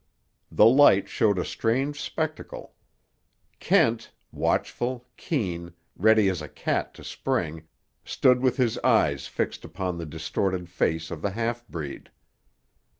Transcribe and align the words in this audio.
The 0.51 0.65
light 0.65 1.07
showed 1.07 1.37
a 1.37 1.45
strange 1.45 2.01
spectacle. 2.01 2.73
Kent, 3.59 4.11
watchful, 4.31 5.07
keen, 5.15 5.73
ready 5.95 6.27
as 6.27 6.41
a 6.41 6.49
cat 6.49 6.95
to 6.95 7.03
spring, 7.03 7.67
stood 8.03 8.39
with 8.39 8.57
his 8.57 8.79
eyes 8.79 9.27
fixed 9.27 9.63
upon 9.63 9.99
the 9.99 10.07
distorted 10.07 10.71
face 10.71 11.11
of 11.11 11.21
the 11.21 11.29
half 11.29 11.67
breed. 11.67 12.09